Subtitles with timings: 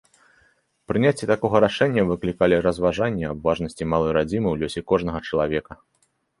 [0.91, 5.83] Прыняцце такога рашэння выклікалі разважанні аб важнасці малой радзімы ў лёсе кожнага чалавека.